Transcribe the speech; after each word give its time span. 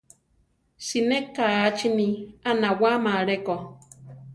Siné 0.85 1.19
kachini 1.35 2.07
a 2.43 2.49
nawáma 2.61 3.11
aleko. 3.19 3.55